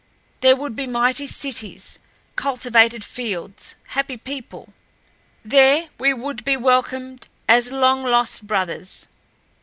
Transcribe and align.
There 0.39 0.55
would 0.55 0.75
be 0.75 0.87
mighty 0.87 1.27
cities, 1.27 1.99
cultivated 2.35 3.03
fields, 3.03 3.75
happy 3.89 4.17
people. 4.17 4.73
There 5.45 5.89
we 5.99 6.11
would 6.11 6.43
be 6.43 6.57
welcomed 6.57 7.27
as 7.47 7.71
long 7.71 8.01
lost 8.03 8.47
brothers. 8.47 9.07